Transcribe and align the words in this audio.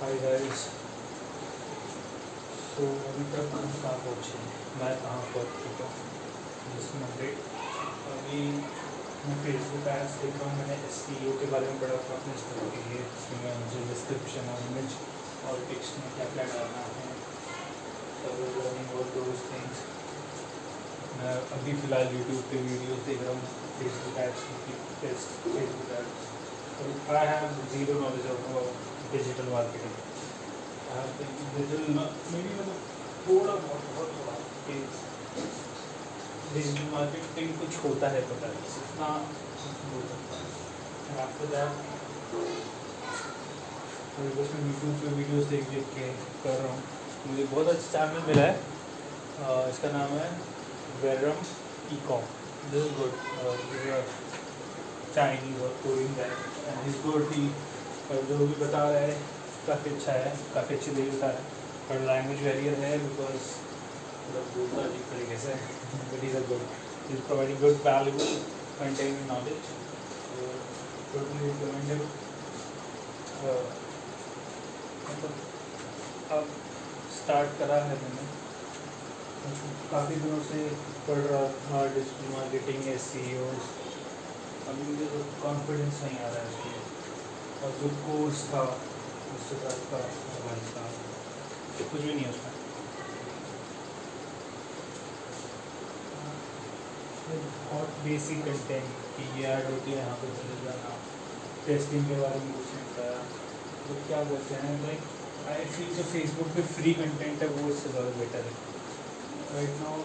Hi 0.00 0.12
guys 0.22 0.60
तो 2.74 2.84
अभी 3.12 3.24
तक 3.30 3.48
हम 3.54 3.64
कहाँ 3.84 3.94
पहुँचे 4.02 4.42
मैं 4.80 4.90
कहाँ 5.04 5.22
पहुँच 5.30 5.56
चुका 5.62 5.86
हूँ। 5.94 6.04
जिसमें 6.74 7.00
अपडेट 7.06 7.40
अभी 8.16 8.42
मैं 9.24 9.38
फेसबुक 9.46 9.88
एड्स 9.94 10.14
देख 10.20 10.36
रहा 10.38 10.50
हूँ, 10.50 10.58
मैंने 10.58 10.76
एस 10.90 11.00
के 11.40 11.48
बारे 11.54 11.72
में 11.72 11.80
पढ़ा 11.80 11.98
था, 12.04 12.18
अपने 12.18 12.34
स्टोर 12.42 12.70
के 12.74 12.82
लिए, 12.84 13.00
जिसमें 13.14 13.58
मुझे 13.62 13.80
डिस्क्रिप्शन 13.88 14.52
और 14.54 14.62
इमेज 14.68 14.94
और 15.50 15.66
टेक्स्ट 15.70 15.98
में 16.02 16.08
क्या 16.18 16.26
क्या 16.36 16.46
डालना 16.54 16.84
है 16.94 17.10
लर्निंग 18.28 18.94
और 18.98 19.10
दोज 19.16 19.42
थिंग्स 19.50 19.80
मैं 21.18 21.34
अभी 21.58 21.74
फ़िलहाल 21.80 22.14
यूट्यूब 22.18 22.44
पे 22.52 22.62
वीडियोस 22.68 23.02
देख 23.08 23.26
रहा 23.26 23.34
हूँ 23.34 23.42
Facebook 23.80 24.22
ads 24.28 24.46
Facebook 25.02 25.90
ads 25.98 26.26
I 26.78 27.22
have 27.28 27.54
zero 27.70 27.94
knowledge 28.00 28.26
of 28.32 28.38
थोड़ा 33.28 33.54
कि 34.66 34.74
डिजिटल 36.54 36.86
मार्केटिंग 36.92 37.48
कुछ 37.60 37.78
होता 37.84 38.08
है 38.08 38.20
पता 38.30 38.46
है? 38.46 38.54
इतना 38.82 39.08
है 41.58 41.68
तो 44.14 44.22
बस 44.36 44.48
मैं 44.54 44.62
यूट्यूब 44.66 44.94
पे 45.00 45.08
वीडियोस 45.16 45.44
देख 45.46 45.68
देख 45.70 45.84
के 45.94 46.06
कर 46.44 46.56
रहा 46.58 46.72
हूँ। 46.72 46.82
मुझे 47.26 47.44
बहुत 47.44 47.66
अच्छा 47.68 47.88
चैनल 47.92 48.26
मिला 48.28 48.42
है। 48.42 48.54
Uh, 49.38 49.64
इसका 49.72 49.88
नाम 49.92 50.12
है 50.18 50.28
verum 51.02 51.42
e 51.92 51.96
com 52.08 52.22
this 52.70 52.84
is 52.84 52.94
good 52.94 53.12
Chinese 55.14 55.60
और 55.62 55.68
Korean 55.82 56.14
guy 56.14 56.32
and 56.68 56.88
is 56.88 56.96
good 57.02 57.22
he 57.32 57.44
और 58.10 58.22
जो 58.28 58.36
भी 58.38 58.54
बता 58.64 58.82
रहा 58.90 59.00
है, 59.00 59.16
काफ़ी 59.66 59.90
अच्छा 59.94 60.12
है, 60.12 60.30
काफ़ी 60.54 60.74
अच्छी 60.74 60.90
तरीके 60.90 61.16
बता 61.16 61.26
रहा 61.26 61.38
है। 61.38 61.56
और 61.88 61.96
लैंग्वेज 62.06 62.42
वेरियर 62.44 62.74
है 62.84 62.92
बिकॉज़ 62.98 63.44
मतलब 64.28 64.44
बोलता 64.54 64.82
अजीब 64.82 65.04
तरीके 65.10 65.36
से 65.42 65.52
but 66.12 66.24
is 66.24 66.36
a 66.36 66.40
good 66.48 66.62
is 67.12 67.20
providing 67.28 67.60
good 67.60 67.76
valuable 67.86 68.34
content 68.80 69.20
knowledge 69.30 69.60
recommended 71.14 72.02
मतलब 75.10 75.32
अब 76.36 76.50
स्टार्ट 77.18 77.58
करा 77.58 77.78
है 77.84 77.94
मैंने। 78.02 78.26
काफ़ी 79.90 80.16
दिनों 80.16 80.42
से 80.48 80.58
पढ़ 81.06 81.22
रहा 81.30 81.46
था 81.64 81.78
डिजिटल 81.94 82.32
मार्केटिंग 82.32 82.88
एस 82.94 83.02
सी 83.12 83.22
अभी 84.68 84.82
मुझे 84.90 85.06
तो 85.12 85.18
कॉन्फिडेंस 85.42 86.02
नहीं 86.02 86.18
आ 86.18 86.28
रहा 86.28 86.40
है 86.40 86.48
इसलिए 86.48 86.77
और 87.64 87.70
कोर्स 88.02 88.40
था 88.50 88.62
उसके 89.36 89.56
साथ 89.62 89.78
का 89.90 89.98
मोबाइल 90.28 90.62
का 90.74 90.84
कुछ 91.90 92.00
भी 92.00 92.12
नहीं 92.14 92.24
है 92.24 92.30
उसमें 92.30 92.54
बहुत 97.28 97.90
बेसिक 98.04 98.38
कंटेंट 98.44 98.86
कि 99.16 99.24
ये 99.38 99.46
ऐड 99.48 99.64
होती 99.70 99.90
है 99.90 99.96
यहाँ 99.98 100.16
पे 100.20 100.28
चले 100.36 100.56
जाना 100.60 100.92
टेस्टिंग 101.66 102.04
के 102.08 102.20
बारे 102.20 102.38
में 102.44 102.52
कुछ 102.52 102.68
नहीं 102.74 102.84
बताया। 102.84 103.18
तो 103.88 103.96
क्या 104.06 104.20
बोलते 104.30 104.60
हैं 104.62 104.70
लाइक 104.84 105.02
आई 105.54 105.64
फील 105.74 105.90
जो 105.96 106.04
फेसबुक 106.12 106.48
पे 106.54 106.62
फ्री 106.70 106.94
कंटेंट 107.00 107.42
है, 107.42 107.48
वो 107.48 107.68
उससे 107.72 107.90
ज़्यादा 107.90 108.14
बेटर 108.20 108.48
है। 108.48 108.54
राइट 109.52 109.82
नाउ 109.82 109.98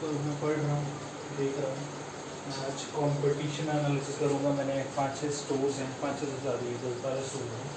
तो 0.00 0.12
मैं 0.26 0.36
पढ़ 0.42 0.56
रहा 0.60 0.76
हूँ, 0.76 0.94
देख 1.38 1.58
रहा 1.58 1.72
हूँ। 1.74 2.01
आज 2.42 2.84
कंपटीशन 2.90 3.68
एनालिसिस 3.70 4.16
करूँगा, 4.18 4.50
मैंने 4.54 4.76
पाँच 4.94 5.12
छः 5.18 5.30
स्टोर्स 5.34 5.76
हैं, 5.78 5.90
पाँच 6.00 6.16
छः 6.20 6.30
से 6.30 6.38
ज़्यादा 6.42 6.70
दस 6.82 6.96
बारह 7.02 7.20
स्टोर 7.26 7.44
हैं। 7.50 7.68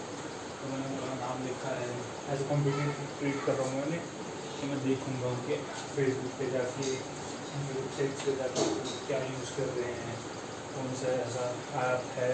तो 0.58 0.70
मैंने 0.72 0.88
उनका 0.90 1.18
नाम 1.20 1.44
लिखा 1.46 1.74
है। 1.82 1.90
एज 2.34 2.42
ए 2.42 2.48
कॉम्पिटेटिव 2.52 3.12
ट्रीट 3.20 3.46
कर 3.46 3.54
रहा 3.60 3.68
हूँ 3.68 3.76
मैंने 3.82 4.00
तो 4.56 4.70
मैं 4.72 4.80
देखूँगा 4.86 5.28
उनके 5.30 5.60
फेसबुक 5.92 6.34
पे 6.40 6.50
जाके 6.56 6.88
वेबसाइट 7.68 8.18
पे 8.24 8.36
जाके 8.42 8.66
क्या 9.06 9.22
यूज़ 9.28 9.54
कर 9.60 9.70
रहे 9.78 9.94
हैं, 10.02 10.18
कौन 10.74 10.90
सा 11.04 11.14
ऐसा 11.28 11.46
ऐप 11.84 12.10
है, 12.18 12.34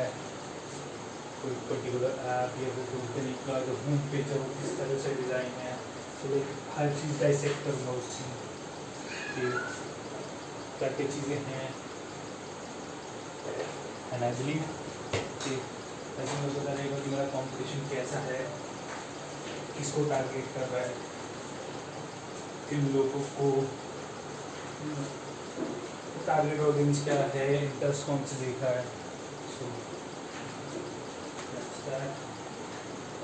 कोई 1.44 1.60
पर्टिकुलर 1.68 2.18
ऐप 2.38 2.58
या 2.64 2.74
फिर 2.80 2.90
कोई 2.96 3.14
तरीका 3.20 3.60
जो 3.68 3.78
होम 3.84 4.02
पेज 4.16 4.26
है, 4.32 4.40
वो 4.40 4.50
किस 4.56 4.78
तरह 4.80 5.04
से 5.04 5.16
डिज़ाइन 5.22 5.62
है। 5.68 5.78
तो 6.24 6.42
हर 6.80 6.98
चीज़ 6.98 7.22
डाइसेक्ट 7.28 7.64
करूँगा 7.70 8.00
उस 8.02 8.18
चीज़ 8.18 8.34
कि 9.36 9.54
क्या 10.80 10.96
क्या 10.98 11.14
चीज़ें 11.14 11.40
हैं। 11.54 11.70
एंड 14.14 14.24
आई 14.24 14.32
बिलीव 14.38 14.62
कि 15.44 15.52
ऐसे 16.22 16.34
मुझे 16.40 16.60
पता 16.60 16.72
रहेगा 16.72 16.98
कि 17.04 17.10
मेरा 17.10 17.26
कंपटीशन 17.36 17.88
कैसा 17.92 18.20
है, 18.26 18.40
किसको 19.78 20.04
टारगेट 20.10 20.48
कर 20.56 20.68
रहा 20.74 20.82
है, 20.82 20.96
किन 22.70 22.82
लोगों 22.96 23.22
को 23.38 23.48
टारगेट 26.28 26.60
ऑडियंस 26.62 27.04
क्या 27.04 27.16
है 27.36 27.46
इंटरेस्ट 27.64 28.06
कौन 28.08 28.26
से 28.32 28.36
देखा 28.46 28.70
है। 28.78 28.84
सो 29.54 29.70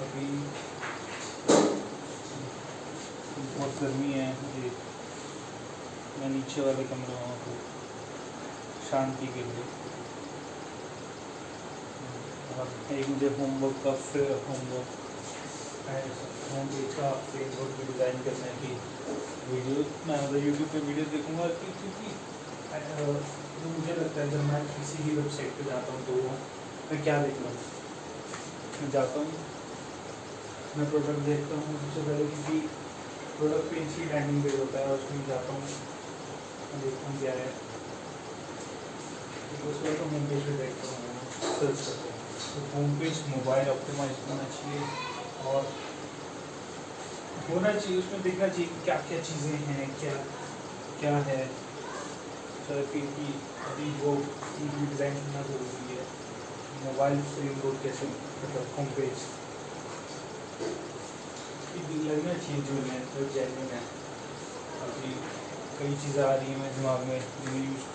अभी, 0.02 0.26
बहुत 3.58 3.82
गर्मी 3.82 4.12
है, 4.14 4.28
मुझे, 4.42 4.72
मैं 6.20 6.30
नीचे 6.30 6.62
वाले 6.62 6.84
कमरे 6.92 7.16
में 7.16 7.26
हूँ 7.28 7.56
शांति 8.90 9.28
के 9.36 9.44
लिए। 9.48 9.64
एक 12.58 13.10
मुझे 13.10 13.28
होमवर्क 13.40 13.76
का 13.84 13.92
फिर 14.04 14.30
होमवर्क 14.46 14.94
होम 16.52 16.70
पेज 16.70 16.94
का 16.94 17.10
फ्रेमवर्क 17.26 17.74
भी 17.80 17.84
डिज़ाइन 17.90 18.24
करना 18.28 18.46
है 18.46 18.54
कि. 18.62 18.70
वीडियो 19.50 19.84
मैं 20.08 20.16
मतलब 20.22 20.46
यूट्यूब 20.46 20.70
पे 20.72 20.80
वीडियो 20.88 21.06
देखूँगा 21.12 21.46
क्योंकि 21.60 21.90
जो 23.60 23.70
मुझे 23.76 23.94
लगता 24.00 24.22
है 24.22 24.26
जब 24.32 24.42
मैं 24.48 24.62
किसी 24.72 25.04
भी 25.04 25.12
वेबसाइट 25.18 25.52
पे 25.60 25.68
जाता 25.70 25.94
हूँ 25.94 26.02
तो 26.08 26.16
मैं 26.90 26.98
क्या 27.04 27.16
देखता 27.22 27.46
हूँ 27.50 27.60
मैं 28.82 28.90
जाता 28.98 29.20
हूँ, 29.20 29.30
मैं 30.78 30.90
प्रोडक्ट 30.90 31.22
देखता 31.30 31.62
हूँ, 31.62 31.78
सबसे 31.84 32.02
पहले 32.10 32.26
क्योंकि 32.34 32.58
प्रोडक्ट 33.38 33.72
पेज 33.72 33.88
ही 34.00 34.04
लैंडिंग 34.12 34.44
पेज 34.44 34.60
होता 34.60 34.78
है, 34.80 34.98
उसमें 34.98 35.24
जाता 35.30 35.54
हूँ 35.54 35.64
देखता 36.82 37.04
हूँ 37.08 37.16
क्या 37.22 37.34
है। 37.40 37.48
उसके 39.70 39.90
बाद 39.90 40.14
होम 40.14 40.28
पेज 40.30 40.42
पे 40.46 40.54
देखता 40.66 40.86
हूँ 40.88 41.00
सर्च 41.60 41.80
करता 41.88 42.02
हूँ। 42.02 42.07
तो 42.58 42.64
होम 42.74 42.94
पेज 43.00 43.18
मोबाइल 43.30 43.68
ऑप्टिमाइज 43.70 44.14
होना 44.28 44.46
चाहिए 44.54 44.80
और 45.50 45.66
होना 47.50 47.74
चाहिए, 47.74 47.98
उसमें 48.00 48.22
देखना 48.24 48.48
चाहिए 48.48 48.70
क्या 48.86 48.96
क्या 49.10 49.20
चीज़ें 49.22 49.58
हैं, 49.68 49.84
क्या 50.00 50.14
क्या 51.00 51.18
है। 51.30 51.42
कि 52.70 53.28
अभी 53.66 53.90
वो 54.00 54.14
डिज़ाइन 54.86 55.14
करना 55.16 55.42
ज़रूरी 55.50 55.86
है 55.90 56.06
मोबाइल 56.86 57.22
से 57.28 57.44
बोर्ड 57.60 57.78
कैसे 57.84 58.08
मतलब 58.08 58.74
होम 58.78 58.90
पेज 58.98 59.22
लगना 62.08 62.34
चाहिए 62.34 62.62
जो 62.64 62.82
है 62.90 63.00
तो 63.14 63.24
जेन्यून 63.36 63.72
है। 63.74 63.82
अभी 64.88 65.14
कई 65.80 65.96
चीज़ें 66.04 66.24
आ 66.24 66.34
रही 66.34 66.52
हैं 66.52 66.60
मेरे 66.60 66.76
दिमाग 66.76 67.08
में, 67.08 67.20
जो 67.20 67.52
मैं 67.52 67.64
यूज़ 67.64 67.88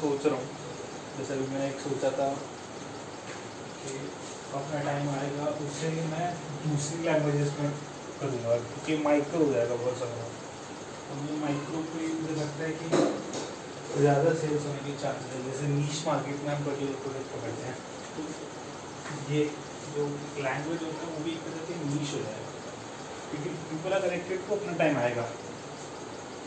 सोच 0.00 0.26
रहा 0.26 0.34
हूँ। 0.34 0.48
जैसे 1.18 1.32
अभी 1.34 1.46
मैंने 1.52 1.68
एक 1.68 1.80
सोचा 1.80 2.10
था 2.18 2.28
अपना 4.54 4.80
टाइम 4.82 5.08
आएगा, 5.10 5.46
उससे 5.64 5.88
ही 5.94 6.02
मैं 6.08 6.26
दूसरी 6.64 6.98
लैंग्वेजेस 7.04 7.50
में 7.58 7.70
करूँगा। 8.20 8.56
क्योंकि 8.64 8.96
माइक्रो 9.04 9.44
हो 9.44 9.52
जाएगा 9.52 9.74
बहुत 9.74 9.96
सारा 9.98 10.28
तो 11.06 11.14
मुझे 11.14 11.36
माइक्रो 11.40 11.80
पे 11.92 12.06
मुझे 12.20 12.34
लगता 12.34 12.62
है 12.64 12.70
कि 12.78 12.86
ज़्यादा 14.00 14.30
सेल्स 14.34 14.66
होने 14.66 14.80
के 14.84 14.92
चांसेस 15.02 15.32
है। 15.32 15.40
जैसे 15.44 15.66
नीच 15.72 15.98
मार्केट 16.06 16.36
में 16.44 16.50
हम 16.52 16.64
पर्टिकुलर 16.64 16.96
प्रोडक्ट 17.02 17.28
पकड़ते 17.34 17.62
हैं 17.66 17.76
तो 18.14 18.20
ये 19.32 19.42
जो 19.94 20.06
लैंग्वेज 20.44 20.82
होता 20.82 21.00
है, 21.00 21.08
वो 21.12 21.24
भी 21.24 21.30
एक 21.30 21.42
तरह 21.44 21.60
से 21.66 21.74
नीच 21.82 22.12
हो 22.14 22.18
जाएगा। 22.18 22.50
क्योंकि 23.30 23.50
पीपल 23.68 23.92
आर 23.92 24.00
कनेक्टेड 24.00 24.46
को 24.48 24.56
अपना 24.56 24.72
टाइम 24.78 24.96
आएगा। 24.98 25.26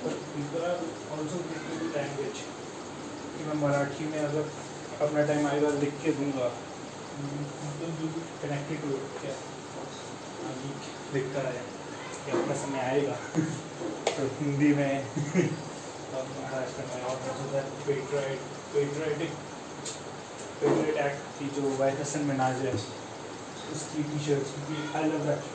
पीपल 0.04 0.66
आर 0.69 0.78
ऑल्सो 1.18 1.38
लैंग्वेज 1.95 2.42
कि 3.33 3.44
मैं 3.48 3.56
मराठी 3.62 4.06
में 4.06 4.19
अगर 4.19 4.50
अपना 5.01 5.25
टाइम 5.25 5.48
आएगा, 5.48 5.69
लिख 5.83 5.94
के 6.04 6.12
दूँगा 6.19 6.50
कनेक्टेड 7.18 8.84
हो 8.86 8.98
क्या 9.22 9.36
दिखता 11.14 11.44
है 11.48 11.62
कि 12.25 12.31
अपना 12.31 12.56
समय 12.64 12.80
आएगा 12.80 13.16
तो 14.10 14.28
हिंदी 14.40 14.74
में 14.80 14.94
और 16.16 16.25
महाराष्ट्र 16.34 16.86
में 16.90 17.00
और 17.04 17.16
पेट्राइट 17.88 19.22
एक्ट 21.06 21.24
की 21.40 21.48
जो 21.56 21.78
वाइट 21.80 22.00
हसन 22.02 22.28
में 22.28 22.36
नाज 22.38 22.66
है 22.66 22.74
उसकी 22.74 24.04
टी 24.12 24.19
शर्ट्स 24.25 24.54
क्योंकि 24.58 24.78
I 24.98 25.10
love 25.10 25.25
that 25.30 25.50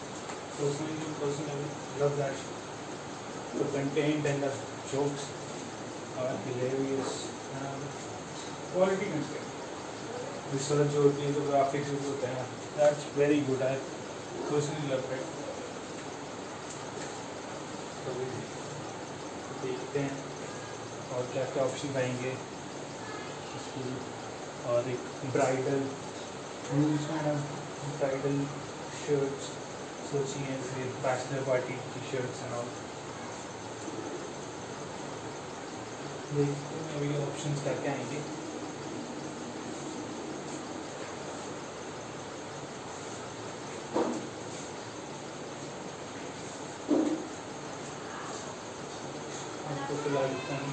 personally 0.59 1.15
personally 1.21 2.03
love 2.03 2.19
that 2.19 2.51
the 3.55 3.65
content 3.65 4.27
and 4.27 4.43
the 4.43 4.51
jokes 4.91 5.29
are 6.19 6.37
hilarious 6.39 7.29
and. 7.55 9.52
Research 10.53 10.91
जो 10.93 11.03
होती 11.03 11.23
है 11.23 11.33
जो 11.35 11.41
ग्राफिक्स 11.41 11.91
जो 11.91 11.99
होते 12.09 12.27
हैं 12.27 12.45
that's 12.79 13.05
very 13.19 13.41
good 13.41 13.63
I 13.63 13.77
personally 14.51 14.89
love 14.89 15.15
it 15.15 15.31
तो 18.05 18.15
देखते 19.63 19.99
हैं 19.99 20.15
और 21.17 21.29
क्या 21.33 21.45
क्या 21.55 21.65
ऑप्शन 21.65 21.97
आएँगे 21.97 22.35
और 24.73 24.89
एक 24.91 25.31
ब्राइडल 25.33 25.81
ब्राइडल 27.99 28.39
शर्ट्स 29.01 29.49
सोची 30.11 30.45
हैं 30.45 30.57
जैसे 30.63 30.85
bachelor 31.03 31.43
party 31.49 31.75
T 31.95 32.05
shirts 32.11 32.43
and 32.43 32.53
all 32.55 32.71
देखते 36.35 36.77
हैं 36.77 36.85
अभी 36.97 37.17
ऑप्शंस 37.23 37.63
क्या 37.63 37.75
क्या 37.83 37.93
आएँगे। 37.93 38.42
तो 49.93 49.97
फ़िलहाल 50.03 50.31
इतना 50.35 50.57
ही। 50.59 50.71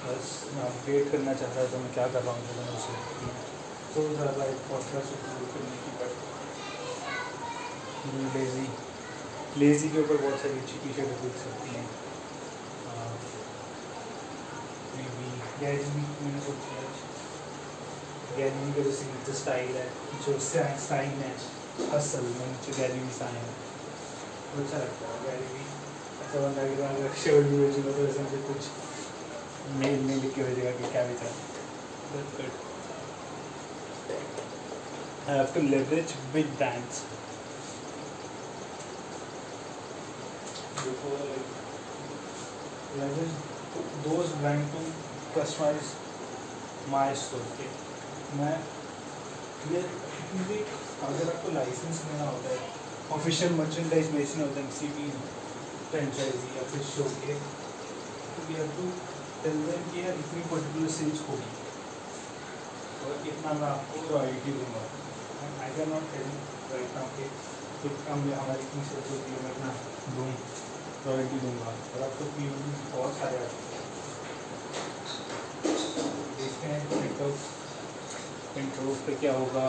बस 0.00 0.30
मैं 0.54 0.64
अपडेट 0.64 1.06
करना 1.12 1.32
चाह 1.42 1.52
रहा 1.52 1.66
था, 1.72 1.78
मैं 1.84 1.92
क्या 1.92 2.06
कर 2.14 2.22
रहा 2.24 2.32
हूँ 2.32 2.42
मैंने 2.56 2.72
उसे। 2.78 2.96
तो 3.94 4.02
ज़्यादा 4.08 4.44
एक 4.44 4.58
पॉडकास्ट 4.68 5.14
शुरू 5.20 5.46
करने 5.52 5.76
की 5.84 5.92
बट 6.00 6.12
लेज़ी 8.34 8.66
लेज़ी 9.60 9.88
के 9.88 10.00
ऊपर 10.00 10.20
बहुत 10.24 10.36
सारी 10.42 10.60
अच्छी 10.60 10.76
टी 10.82 10.92
शर्ट 10.98 11.22
देख 11.22 11.40
सकती 11.44 11.68
हैं। 11.76 11.86
गैलरी 15.60 16.02
मैंने 16.20 16.40
सोचा 16.42 16.82
गैलरी 18.36 18.72
का 18.72 18.82
जैसे 18.82 19.06
नीचे 19.06 19.32
स्टाइल 19.38 19.72
है, 19.76 19.86
जो 20.26 20.38
साइन 20.84 21.16
है 21.22 21.32
असल 21.98 22.28
में 22.36 22.46
नीचे 22.46 22.76
गैलरी 22.82 23.10
साइन 23.18 23.36
है। 23.36 23.50
तो 24.52 24.62
अच्छा 24.62 24.78
लगता 24.78 25.08
है 25.08 25.16
गैलरी 25.24 25.64
ऐसा 26.28 26.40
बंदा 26.40 26.62
के 26.62 26.74
बाद 26.76 27.14
शर्ट 27.18 27.46
भी 27.46 27.58
भेजूँगा 27.58 27.92
तो 27.96 28.06
ऐसे 28.06 28.22
मुझे 28.22 28.38
कुछ 28.46 28.66
मेल 29.76 30.00
में 30.00 30.16
लिख 30.16 30.34
के 30.34 30.42
भेजेगा 30.42 30.70
कि 30.78 30.90
क्या 30.92 31.04
good. 32.08 32.50
I 35.28 35.32
have 35.32 35.54
to 35.54 35.62
leverage 35.62 36.12
big 36.34 36.50
brands. 36.58 37.00
Before 40.76 41.22
like 41.30 41.48
leverage 42.98 43.34
those 44.04 44.36
brands 44.42 44.76
to 44.76 44.84
customize 45.34 45.90
my 46.90 47.08
store. 47.14 47.48
मैं 48.36 48.54
ये 49.72 49.82
क्योंकि 50.30 50.56
अगर 51.06 51.28
आपको 51.32 51.52
लाइसेंस 51.52 52.04
लेना 52.06 52.30
होता 52.30 52.48
है 52.50 52.58
ऑफिशियल 53.16 53.52
मर्चेंडाइज 53.54 54.10
बेचना 54.12 54.42
होता 54.44 54.60
है 54.60 54.66
किसी 54.66 54.88
भी 54.96 55.10
फ्रेंचाइजी 55.90 56.48
या 56.56 56.64
फिर 56.70 56.82
शो 56.88 57.04
के 57.20 57.34
तो 58.32 58.46
we 58.48 58.54
have 58.60 58.68
to 58.78 58.84
tell 59.42 59.56
them 59.66 59.82
कि 59.90 59.96
यार 60.00 60.14
इतनी 60.22 60.40
पर्टिकुलर 60.50 60.90
सेल्स 60.96 61.20
होगी 61.28 61.52
और 63.04 63.12
इतना 63.32 63.50
मैं 63.60 63.68
आपको 63.68 63.96
रॉयल्टी 64.10 64.52
दूँगा। 64.58 64.82
I 65.64 65.70
can 65.76 65.88
not 65.92 66.04
tell 66.14 66.28
right 66.72 66.90
now 66.96 67.06
कि 67.16 67.24
इतना 67.88 68.12
मैं 68.22 68.36
हमारी 68.36 68.62
इतनी 68.66 68.82
सेल्स 68.90 69.08
होती 69.10 69.28
है, 69.32 69.38
मैं 69.44 69.52
इतना 69.52 69.70
दूँ 70.16 70.30
रॉयल्टी 71.06 71.38
दूँगा। 71.44 71.70
और 71.70 72.00
आपको 72.08 72.24
पी 72.36 72.44
बहुत 72.96 73.12
सारे 73.18 73.36
आते 73.44 73.58
हैं। 73.58 73.86
देखते 76.38 76.66
हैं 76.66 76.80
इंट्रो 78.58 78.90
पे 79.06 79.12
क्या 79.20 79.32
होगा। 79.34 79.66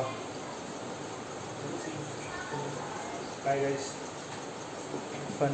बाय 3.45 3.57
गाइस 3.61 3.83
फन 5.39 5.51